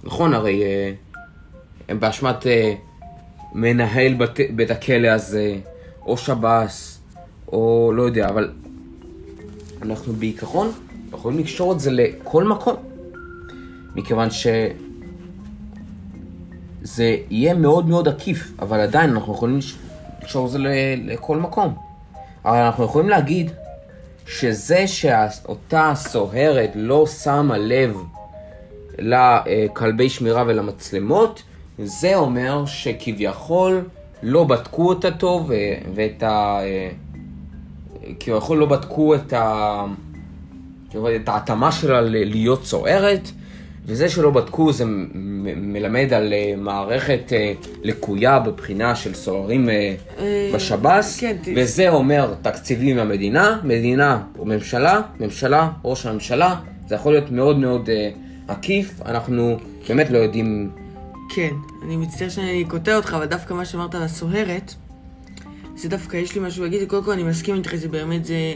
נכון, 0.05 0.35
הרי 0.35 0.63
אה, 0.63 0.93
הם 1.89 2.01
באשמת 2.01 2.47
אה, 2.47 2.75
מנהל 3.53 4.15
בת, 4.15 4.41
בית 4.55 4.71
הכלא 4.71 5.09
הזה, 5.09 5.57
או 6.07 6.17
שב"ס, 6.17 7.01
או 7.53 7.93
לא 7.95 8.03
יודע, 8.03 8.29
אבל 8.29 8.51
אנחנו 9.83 10.13
בעיקרון 10.13 10.73
יכולים 11.13 11.39
לקשור 11.39 11.73
את 11.73 11.81
זה 11.81 11.91
לכל 11.91 12.45
מקום. 12.45 12.77
מכיוון 13.97 14.29
שזה 16.85 17.17
יהיה 17.31 17.55
מאוד 17.55 17.89
מאוד 17.89 18.09
עקיף, 18.09 18.53
אבל 18.59 18.81
עדיין 18.81 19.11
אנחנו 19.11 19.33
יכולים 19.35 19.59
לקשור 20.23 20.47
את 20.47 20.51
זה 20.51 20.59
לכל 21.05 21.37
מקום. 21.37 21.75
אבל 22.45 22.57
אנחנו 22.57 22.85
יכולים 22.85 23.09
להגיד 23.09 23.51
שזה 24.27 24.87
שאותה 24.87 25.93
סוהרת 25.95 26.71
לא 26.75 27.07
שמה 27.07 27.59
לב 27.59 27.97
לכלבי 28.99 30.09
שמירה 30.09 30.45
ולמצלמות, 30.47 31.43
זה 31.79 32.15
אומר 32.15 32.67
שכביכול 32.67 33.89
לא 34.23 34.45
בדקו 34.45 34.89
אותה 34.89 35.11
טוב 35.11 35.51
ואת 35.95 36.23
ה... 36.23 36.59
כביכול 38.21 38.59
לא 38.59 38.67
בדקו 38.67 39.15
את, 39.15 39.33
ה... 39.33 39.85
את 41.17 41.29
ההתאמה 41.29 41.73
שלה 41.73 42.01
להיות 42.01 42.65
סוהרת, 42.65 43.31
וזה 43.91 44.09
שלא 44.09 44.31
בדקו 44.31 44.73
זה 44.73 44.85
מלמד 45.57 46.13
על 46.13 46.33
אה, 46.33 46.55
מערכת 46.57 47.33
אה, 47.33 47.53
לקויה 47.83 48.39
בבחינה 48.39 48.95
של 48.95 49.15
סוהרים 49.15 49.69
אה, 49.69 49.95
בשב"ס, 50.55 51.21
כן, 51.21 51.37
וזה 51.57 51.89
אומר 51.89 52.35
תקציבים 52.43 52.97
מהמדינה, 52.97 53.61
מדינה 53.65 54.23
או 54.39 54.45
ממשלה, 54.45 55.01
ממשלה, 55.21 55.71
ראש 55.85 56.07
הממשלה, 56.07 56.57
זה 56.89 56.95
יכול 56.95 57.13
להיות 57.13 57.31
מאוד 57.31 57.59
מאוד 57.59 57.89
עקיף, 58.49 59.01
אנחנו 59.05 59.57
באמת 59.89 60.11
לא 60.11 60.19
יודעים... 60.19 60.71
כן, 61.35 61.51
אני 61.85 61.97
מצטער 61.97 62.29
שאני 62.29 62.65
קוטע 62.69 62.97
אותך, 62.97 63.15
אבל 63.17 63.27
דווקא 63.27 63.55
מה 63.55 63.65
שאמרת 63.65 63.95
על 63.95 64.03
הסוהרת, 64.03 64.75
זה 65.77 65.89
דווקא 65.89 66.17
יש 66.17 66.35
לי 66.35 66.41
משהו 66.41 66.65
להגיד, 66.65 66.89
קודם 66.89 67.05
כל 67.05 67.13
אני 67.13 67.23
מסכים 67.23 67.55
איתך, 67.55 67.75
זה 67.75 67.89
באמת 67.89 68.25
זה... 68.25 68.55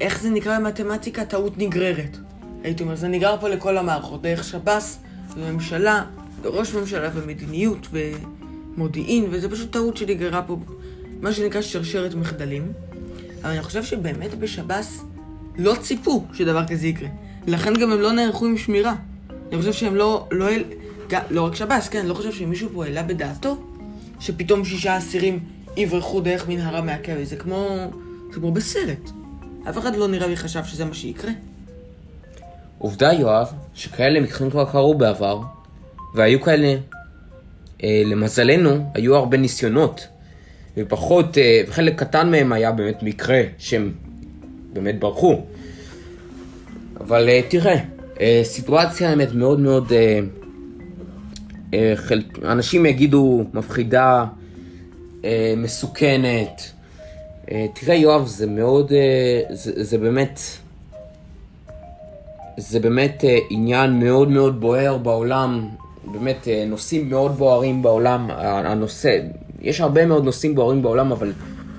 איך 0.00 0.22
זה 0.22 0.30
נקרא 0.30 0.58
במתמטיקה? 0.58 1.24
טעות 1.24 1.58
נגררת. 1.58 2.27
הייתי 2.64 2.82
אומר, 2.82 2.94
זה 2.94 3.08
נגרר 3.08 3.36
פה 3.40 3.48
לכל 3.48 3.78
המערכות, 3.78 4.22
דרך 4.22 4.44
שב"ס 4.44 4.98
וממשלה, 5.36 6.04
ראש 6.44 6.74
ממשלה 6.74 7.10
ומדיניות 7.14 7.88
ומודיעין, 7.92 9.26
וזה 9.30 9.50
פשוט 9.50 9.72
טעות 9.72 9.96
שנגררה 9.96 10.42
פה, 10.42 10.58
מה 11.20 11.32
שנקרא 11.32 11.62
שרשרת 11.62 12.14
מחדלים. 12.14 12.72
אבל 13.42 13.50
אני 13.50 13.62
חושב 13.62 13.84
שבאמת 13.84 14.38
בשב"ס 14.38 15.04
לא 15.58 15.74
ציפו 15.80 16.24
שדבר 16.32 16.66
כזה 16.66 16.86
יקרה. 16.86 17.08
לכן 17.46 17.74
גם 17.74 17.92
הם 17.92 18.00
לא 18.00 18.12
נערכו 18.12 18.46
עם 18.46 18.56
שמירה. 18.56 18.94
אני 19.48 19.58
חושב 19.58 19.72
שהם 19.72 19.96
לא, 19.96 20.26
לא, 20.30 20.46
גם, 21.08 21.22
לא 21.30 21.42
רק 21.42 21.54
שב"ס, 21.54 21.88
כן, 21.88 21.98
אני 21.98 22.08
לא 22.08 22.14
חושב 22.14 22.32
שמישהו 22.32 22.68
פה 22.74 22.84
העלה 22.84 23.02
בדעתו 23.02 23.62
שפתאום 24.20 24.64
שישה 24.64 24.98
אסירים 24.98 25.38
יברחו 25.76 26.20
דרך 26.20 26.48
מנהרה 26.48 26.80
מהכלא. 26.80 27.24
זה 27.24 27.36
כמו, 27.36 27.90
זה 28.28 28.34
כמו 28.34 28.52
בסרט. 28.52 29.10
אף 29.68 29.78
אחד 29.78 29.96
לא 29.96 30.08
נראה 30.08 30.26
לי 30.26 30.36
חשב 30.36 30.64
שזה 30.64 30.84
מה 30.84 30.94
שיקרה. 30.94 31.30
עובדה, 32.78 33.12
יואב, 33.12 33.52
שכאלה 33.74 34.20
מקרים 34.20 34.50
כבר 34.50 34.64
קרו 34.64 34.94
בעבר, 34.94 35.40
והיו 36.14 36.40
כאלה, 36.40 36.74
אה, 37.84 38.02
למזלנו, 38.06 38.90
היו 38.94 39.16
הרבה 39.16 39.36
ניסיונות, 39.36 40.06
ופחות, 40.76 41.38
אה, 41.38 41.62
וחלק 41.68 41.98
קטן 41.98 42.30
מהם 42.30 42.52
היה 42.52 42.72
באמת 42.72 43.02
מקרה 43.02 43.42
שהם 43.58 43.92
באמת 44.72 45.00
ברחו. 45.00 45.40
אבל 47.00 47.28
אה, 47.28 47.40
תראה, 47.48 47.76
אה, 48.20 48.40
סיטואציה 48.44 49.10
האמת 49.10 49.32
מאוד 49.34 49.60
מאוד, 49.60 49.92
אה, 49.92 50.20
אה, 51.74 51.92
חל... 51.96 52.22
אנשים 52.44 52.86
יגידו 52.86 53.44
מפחידה, 53.54 54.24
אה, 55.24 55.54
מסוכנת, 55.56 56.72
אה, 57.50 57.66
תראה 57.74 57.94
יואב, 57.94 58.26
זה 58.26 58.46
מאוד, 58.46 58.92
אה, 58.92 59.54
זה, 59.54 59.84
זה 59.84 59.98
באמת, 59.98 60.40
זה 62.58 62.80
באמת 62.80 63.24
אה, 63.24 63.38
עניין 63.50 64.00
מאוד 64.00 64.28
מאוד 64.28 64.60
בוער 64.60 64.98
בעולם, 64.98 65.68
באמת 66.12 66.48
אה, 66.48 66.64
נושאים 66.66 67.10
מאוד 67.10 67.36
בוערים 67.36 67.82
בעולם, 67.82 68.30
הנושא, 68.30 69.18
יש 69.60 69.80
הרבה 69.80 70.06
מאוד 70.06 70.24
נושאים 70.24 70.54
בוערים 70.54 70.82
בעולם, 70.82 71.12
אבל 71.12 71.32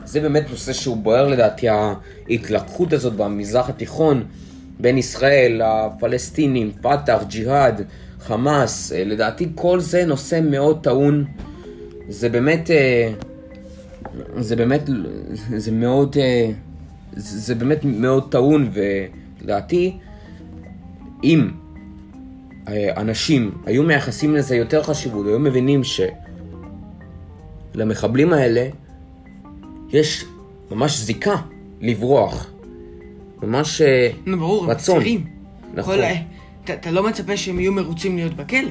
זה 0.06 0.22
באמת 0.22 0.44
נושא 0.50 0.74
שהוא 0.74 0.98
בוער 0.98 1.28
לדעתי, 1.28 1.68
ההתלקחות 1.70 2.94
הזאת 2.94 3.14
במזרח 3.14 3.70
התיכון 3.70 4.24
בין 4.80 4.98
ישראל, 4.98 5.62
הפלסטינים, 5.64 6.72
פת"ח, 6.82 7.24
ג'יהאד, 7.28 7.82
חמאס, 8.20 8.92
אה, 8.92 9.04
לדעתי 9.04 9.48
כל 9.56 9.80
זה 9.80 10.06
נושא 10.06 10.40
מאוד 10.44 10.84
טעון, 10.84 11.26
זה 12.10 12.30
באמת... 12.30 12.70
זה 14.38 14.56
באמת, 14.56 14.90
זה 15.58 15.72
מאוד, 15.72 16.16
זה 17.16 17.56
באמת 17.56 17.86
מאוד 17.86 18.32
טעון, 18.32 18.70
ולדעתי, 18.74 19.98
אם 21.24 21.50
אה, 22.68 22.90
אנשים 22.98 23.52
היו 23.66 23.84
מייחסים 23.84 24.36
לזה 24.36 24.56
יותר 24.56 24.84
חשיבות, 24.84 25.26
היו 25.28 25.40
מבינים 25.40 25.82
שלמחבלים 27.74 28.34
האלה 28.34 28.68
יש 29.90 30.26
ממש 30.72 30.98
זיקה 31.00 31.36
לברוח. 31.82 32.52
ממש 33.44 33.82
אה, 33.82 34.10
נו, 34.26 34.38
ברור, 34.40 34.64
הם 34.64 34.70
רצון. 34.70 34.96
צעירים. 35.00 35.26
נכון. 35.74 35.96
כל 35.96 36.02
ה- 36.02 36.12
אתה- 36.64 36.74
אתה 36.74 36.92
לא 36.92 37.04
מצפה 37.04 37.38
שהם 37.38 37.60
יהיו 37.60 37.72
מרוצים 37.74 38.16
להיות 38.16 38.34
בכלא. 38.34 38.70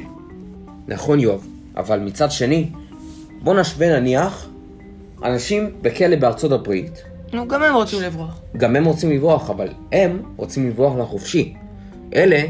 נכון 0.88 1.20
יואב, 1.20 1.46
אבל 1.76 2.00
מצד 2.00 2.30
שני, 2.30 2.68
בוא 3.42 3.60
נשווה 3.60 4.00
נניח 4.00 4.48
אנשים 5.24 5.70
בכלא 5.82 6.16
בארצות 6.16 6.52
הברית, 6.52 7.02
נו, 7.32 7.48
גם 7.48 7.62
הם 7.62 7.74
רוצים 7.74 8.02
לברוח. 8.02 8.40
גם 8.56 8.76
הם 8.76 8.84
רוצים 8.84 9.10
לברוח, 9.10 9.50
אבל 9.50 9.68
הם 9.92 10.22
רוצים 10.36 10.68
לברוח 10.68 10.96
לחופשי. 10.98 11.54
אלה 12.14 12.42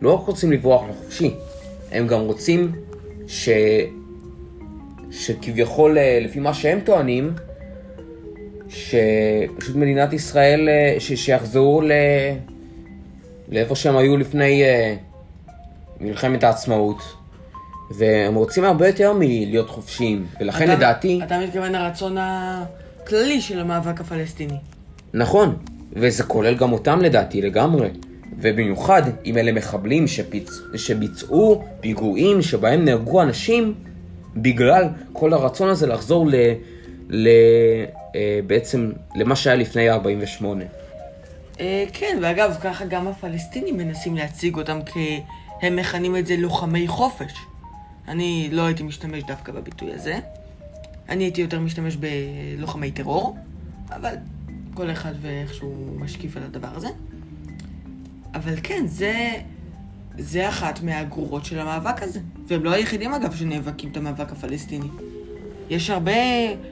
לא 0.00 0.14
רק 0.14 0.26
רוצים 0.26 0.52
לברוח 0.52 0.82
לחופשי, 0.90 1.34
הם 1.92 2.06
גם 2.06 2.20
רוצים 2.20 2.72
ש... 3.26 3.48
שכביכול, 5.10 5.98
אה, 5.98 6.18
לפי 6.22 6.40
מה 6.40 6.54
שהם 6.54 6.80
טוענים, 6.80 7.32
שפשוט 8.68 9.76
מדינת 9.76 10.12
ישראל, 10.12 10.68
אה, 10.68 10.96
ש... 11.00 11.12
שיחזרו 11.12 11.80
ל... 11.80 11.92
לאיפה 13.48 13.74
שהם 13.74 13.96
היו 13.96 14.16
לפני 14.16 14.62
אה, 14.62 14.94
מלחמת 16.00 16.44
העצמאות. 16.44 17.02
והם 17.90 18.34
רוצים 18.34 18.64
הרבה 18.64 18.86
יותר 18.86 19.12
מלהיות 19.12 19.70
חופשיים, 19.70 20.26
ולכן 20.40 20.64
אתה- 20.64 20.74
לדעתי... 20.74 21.20
אתה 21.26 21.38
מתכוון 21.38 21.72
לרצון 21.72 22.16
הכללי 22.18 23.40
של 23.40 23.60
המאבק 23.60 24.00
הפלסטיני. 24.00 24.56
נכון, 25.14 25.56
וזה 25.92 26.22
כולל 26.22 26.54
גם 26.54 26.72
אותם 26.72 27.00
לדעתי 27.00 27.42
לגמרי. 27.42 27.88
ובמיוחד 28.38 29.02
אם 29.24 29.38
אלה 29.38 29.52
מחבלים 29.52 30.06
שפיצ... 30.06 30.50
שביצעו 30.76 31.64
פיגועים 31.80 32.42
שבהם 32.42 32.84
נהרגו 32.84 33.22
אנשים 33.22 33.74
בגלל 34.36 34.88
כל 35.12 35.32
הרצון 35.32 35.68
הזה 35.68 35.86
לחזור 35.86 36.26
ל... 36.26 36.34
ל... 37.08 37.28
אה, 38.16 38.40
בעצם 38.46 38.92
למה 39.14 39.36
שהיה 39.36 39.56
לפני 39.56 39.90
48. 39.90 40.64
אה, 41.60 41.84
כן, 41.92 42.18
ואגב, 42.22 42.56
ככה 42.60 42.84
גם 42.84 43.08
הפלסטינים 43.08 43.76
מנסים 43.76 44.16
להציג 44.16 44.56
אותם 44.56 44.78
כ... 44.86 44.96
הם 45.62 45.76
מכנים 45.76 46.16
את 46.16 46.26
זה 46.26 46.36
לוחמי 46.36 46.88
חופש. 46.88 47.32
אני 48.08 48.48
לא 48.52 48.66
הייתי 48.66 48.82
משתמש 48.82 49.22
דווקא 49.22 49.52
בביטוי 49.52 49.92
הזה. 49.92 50.18
אני 51.08 51.24
הייתי 51.24 51.40
יותר 51.40 51.60
משתמש 51.60 51.96
בלוחמי 51.96 52.90
טרור, 52.90 53.36
אבל 53.90 54.14
כל 54.74 54.90
אחד 54.90 55.12
ואיך 55.22 55.54
שהוא 55.54 56.00
משקיף 56.00 56.36
על 56.36 56.42
הדבר 56.42 56.68
הזה. 56.74 56.88
אבל 58.34 58.54
כן, 58.62 58.84
זה, 58.86 59.30
זה 60.18 60.48
אחת 60.48 60.82
מהגרורות 60.82 61.44
של 61.44 61.58
המאבק 61.58 62.02
הזה. 62.02 62.20
והם 62.46 62.64
לא 62.64 62.70
היחידים 62.70 63.14
אגב 63.14 63.34
שנאבקים 63.34 63.90
את 63.90 63.96
המאבק 63.96 64.32
הפלסטיני. 64.32 64.88
יש 65.70 65.90
הרבה, 65.90 66.12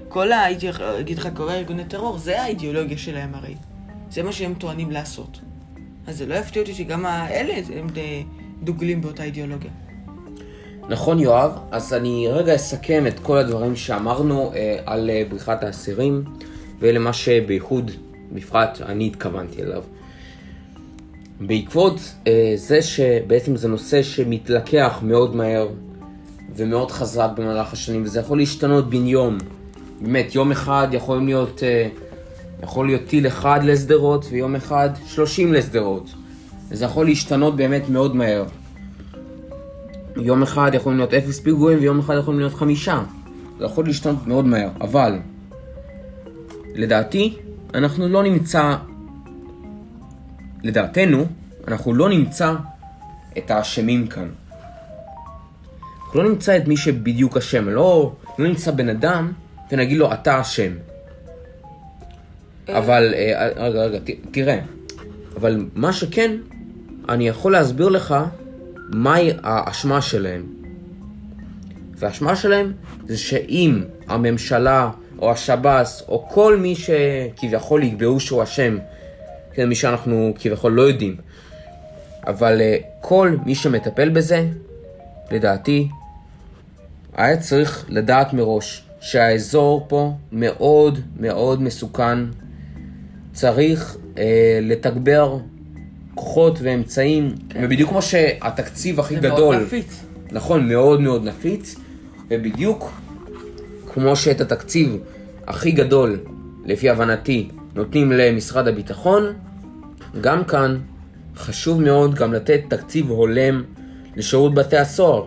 כל 0.08 0.32
ה... 0.32 0.42
הייתי 0.42 0.68
אגיד 1.00 1.18
לך, 1.18 1.28
כל 1.34 1.48
הארגוני 1.48 1.84
טרור, 1.84 2.18
זה 2.18 2.42
האידיאולוגיה 2.42 2.98
שלהם 2.98 3.34
הרי. 3.34 3.54
זה 4.10 4.22
מה 4.22 4.32
שהם 4.32 4.54
טוענים 4.54 4.90
לעשות. 4.90 5.40
אז 6.06 6.18
זה 6.18 6.26
לא 6.26 6.34
יפתיע 6.34 6.62
אותי 6.62 6.74
שגם 6.74 7.06
האלה 7.06 7.54
הם 7.74 7.86
דוגלים 8.62 9.00
באותה 9.00 9.22
אידיאולוגיה. 9.22 9.70
נכון 10.88 11.18
יואב, 11.18 11.58
אז 11.70 11.94
אני 11.94 12.28
רגע 12.28 12.54
אסכם 12.54 13.06
את 13.06 13.18
כל 13.20 13.38
הדברים 13.38 13.76
שאמרנו 13.76 14.52
אה, 14.54 14.78
על 14.86 15.10
אה, 15.10 15.22
בריחת 15.28 15.62
האסירים 15.62 16.24
ולמה 16.78 17.12
שבייחוד, 17.12 17.90
בפרט, 18.32 18.80
אני 18.80 19.06
התכוונתי 19.06 19.62
אליו. 19.62 19.82
בעקבות 21.46 22.00
אה, 22.26 22.52
זה 22.56 22.82
שבעצם 22.82 23.56
זה 23.56 23.68
נושא 23.68 24.02
שמתלקח 24.02 24.98
מאוד 25.02 25.36
מהר 25.36 25.68
ומאוד 26.56 26.90
חזק 26.90 27.28
במהלך 27.36 27.72
השנים 27.72 28.02
וזה 28.02 28.20
יכול 28.20 28.38
להשתנות 28.38 28.90
בן 28.90 29.06
יום. 29.06 29.38
באמת, 30.00 30.34
יום 30.34 30.50
אחד 30.50 30.88
יכול 30.92 31.24
להיות, 31.24 31.62
אה, 31.62 31.88
יכול 32.62 32.86
להיות 32.86 33.02
טיל 33.06 33.26
אחד 33.26 33.60
לשדרות 33.64 34.26
ויום 34.30 34.56
אחד 34.56 34.90
שלושים 35.06 35.52
לשדרות. 35.52 36.10
וזה 36.68 36.84
יכול 36.84 37.06
להשתנות 37.06 37.56
באמת 37.56 37.88
מאוד 37.88 38.16
מהר. 38.16 38.44
יום 40.16 40.42
אחד 40.42 40.70
יכולים 40.74 40.98
להיות 40.98 41.14
אפס 41.14 41.40
פיגועים 41.40 41.78
ויום 41.78 41.98
אחד 41.98 42.16
יכולים 42.18 42.40
להיות 42.40 42.54
חמישה. 42.54 43.02
זה 43.58 43.64
יכול 43.64 43.84
להשתנות 43.86 44.26
מאוד 44.26 44.44
מהר, 44.44 44.68
אבל 44.80 45.18
לדעתי 46.74 47.36
אנחנו 47.74 48.08
לא 48.08 48.22
נמצא, 48.22 48.76
לדעתנו, 50.62 51.26
אנחנו 51.68 51.94
לא 51.94 52.08
נמצא 52.08 52.54
את 53.38 53.50
האשמים 53.50 54.06
כאן. 54.06 54.28
אנחנו 56.04 56.22
לא 56.22 56.28
נמצא 56.28 56.56
את 56.56 56.68
מי 56.68 56.76
שבדיוק 56.76 57.36
אשם, 57.36 57.68
לא, 57.68 58.12
לא 58.38 58.48
נמצא 58.48 58.70
בן 58.70 58.88
אדם 58.88 59.32
ונגיד 59.72 59.96
לו 59.96 60.12
אתה 60.12 60.40
אשם. 60.40 60.72
אבל, 62.68 63.14
אה, 63.14 63.48
רגע, 63.56 63.78
רגע, 63.78 63.98
ת, 63.98 64.10
תראה, 64.30 64.58
אבל 65.36 65.66
מה 65.74 65.92
שכן, 65.92 66.36
אני 67.08 67.28
יכול 67.28 67.52
להסביר 67.52 67.88
לך 67.88 68.14
מהי 68.88 69.30
האשמה 69.42 70.02
שלהם. 70.02 70.46
והאשמה 71.96 72.36
שלהם 72.36 72.72
זה 73.06 73.18
שאם 73.18 73.82
הממשלה 74.08 74.90
או 75.18 75.32
השב"ס 75.32 76.02
או 76.08 76.28
כל 76.28 76.56
מי 76.56 76.74
שכביכול 76.74 77.82
יקבעו 77.82 78.20
שהוא 78.20 78.42
אשם, 78.42 78.78
כן, 79.54 79.68
מי 79.68 79.74
שאנחנו 79.74 80.34
כביכול 80.38 80.72
לא 80.72 80.82
יודעים, 80.82 81.16
אבל 82.26 82.60
uh, 82.60 82.84
כל 83.00 83.36
מי 83.46 83.54
שמטפל 83.54 84.08
בזה, 84.08 84.46
לדעתי, 85.30 85.88
היה 87.16 87.36
צריך 87.36 87.84
לדעת 87.88 88.32
מראש 88.32 88.84
שהאזור 89.00 89.86
פה 89.88 90.12
מאוד 90.32 90.98
מאוד 91.20 91.62
מסוכן. 91.62 92.18
צריך 93.32 93.96
uh, 94.14 94.18
לתגבר 94.62 95.38
כוחות 96.14 96.58
ואמצעים, 96.62 97.34
כן. 97.48 97.60
ובדיוק 97.64 97.90
כמו 97.90 98.02
שהתקציב 98.02 99.00
הכי 99.00 99.14
זה 99.14 99.20
גדול, 99.20 99.56
מאוד 99.56 99.66
נפיץ. 99.66 100.04
נכון, 100.32 100.68
מאוד 100.68 101.00
מאוד 101.00 101.24
נפיץ, 101.24 101.76
ובדיוק 102.30 102.92
כמו 103.92 104.16
שאת 104.16 104.40
התקציב 104.40 104.96
הכי 105.46 105.70
גדול, 105.70 106.20
לפי 106.64 106.90
הבנתי, 106.90 107.48
נותנים 107.74 108.12
למשרד 108.12 108.68
הביטחון, 108.68 109.22
גם 110.20 110.44
כאן 110.44 110.78
חשוב 111.36 111.80
מאוד 111.80 112.14
גם 112.14 112.32
לתת 112.32 112.60
תקציב 112.68 113.10
הולם 113.10 113.64
לשירות 114.16 114.54
בתי 114.54 114.76
הסוהר, 114.76 115.26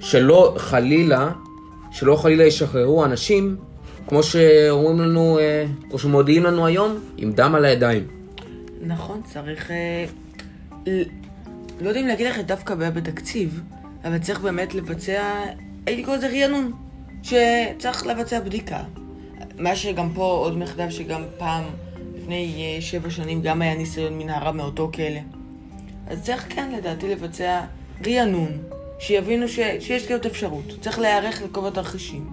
שלא 0.00 0.54
חלילה, 0.58 1.32
שלא 1.90 2.16
חלילה 2.16 2.44
ישחררו 2.44 3.04
אנשים, 3.04 3.56
כמו 4.08 4.22
שאומרים 4.22 5.00
לנו, 5.00 5.38
אה, 5.38 5.64
כמו 5.90 5.98
שמודיעים 5.98 6.44
לנו 6.44 6.66
היום, 6.66 6.98
עם 7.16 7.32
דם 7.32 7.54
על 7.54 7.64
הידיים. 7.64 8.06
נכון, 8.82 9.20
צריך... 9.24 9.70
אה, 9.70 10.04
לא 11.80 11.88
יודע 11.88 12.00
אם 12.00 12.06
להגיד 12.06 12.26
לך 12.26 12.38
דווקא 12.38 12.74
בעיה 12.74 12.90
בתקציב, 12.90 13.60
אבל 14.04 14.18
צריך 14.18 14.40
באמת 14.40 14.74
לבצע, 14.74 15.22
הייתי 15.86 16.04
קורא 16.04 16.16
לזה 16.16 16.28
רענון, 16.28 16.72
שצריך 17.22 18.06
לבצע 18.06 18.40
בדיקה. 18.40 18.82
מה 19.58 19.76
שגם 19.76 20.08
פה 20.14 20.24
עוד 20.24 20.58
מחדל 20.58 20.90
שגם 20.90 21.22
פעם, 21.38 21.64
לפני 22.16 22.74
אה, 22.76 22.82
שבע 22.82 23.10
שנים, 23.10 23.42
גם 23.42 23.62
היה 23.62 23.74
ניסיון 23.74 24.18
מנהרה 24.18 24.52
מאותו 24.52 24.90
כלא. 24.94 25.20
אז 26.06 26.22
צריך 26.22 26.46
כן, 26.48 26.70
לדעתי, 26.70 27.08
לבצע 27.08 27.60
רענון, 28.06 28.58
שיבינו 28.98 29.48
ש... 29.48 29.58
שיש 29.80 30.08
לי 30.08 30.14
עוד 30.14 30.26
אפשרות. 30.26 30.64
צריך 30.80 30.98
להיערך 30.98 31.42
לכל 31.42 31.68
התרחישים. 31.68 32.30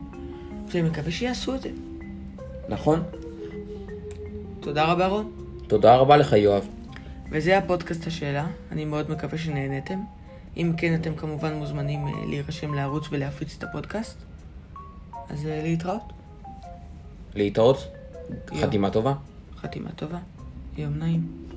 ואני 0.67 0.89
מקווה 0.89 1.11
שיעשו 1.11 1.55
את 1.55 1.61
זה. 1.61 1.69
נכון? 2.69 3.03
תודה 4.59 4.85
רבה, 4.85 5.07
רון. 5.07 5.31
תודה 5.67 5.95
רבה 5.95 6.17
לך, 6.17 6.33
יואב. 6.33 6.67
וזה 7.31 7.57
הפודקאסט 7.57 8.07
השאלה, 8.07 8.47
אני 8.71 8.85
מאוד 8.85 9.11
מקווה 9.11 9.37
שנהנתם. 9.37 9.99
אם 10.57 10.73
כן, 10.77 10.95
אתם 11.01 11.15
כמובן 11.15 11.53
מוזמנים 11.53 12.07
אה, 12.07 12.11
להירשם 12.29 12.73
לערוץ 12.73 13.07
ולהפיץ 13.11 13.55
את 13.57 13.63
הפודקאסט. 13.63 14.17
אז 15.29 15.45
אה, 15.45 15.61
להתראות. 17.35 17.77
להתראות. 18.29 18.63
חתימה 18.63 18.89
טובה. 18.89 19.13
חתימה 19.61 19.91
טובה. 19.91 20.17
יום 20.77 20.93
נעים. 20.93 21.48